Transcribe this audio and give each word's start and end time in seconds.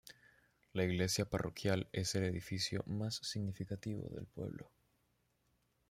La 0.73 0.83
iglesia 0.83 1.25
parroquial 1.29 1.87
es 1.91 2.15
el 2.15 2.23
edificio 2.23 2.83
más 2.87 3.17
significativo 3.17 4.09
del 4.09 4.25
pueblo. 4.25 4.71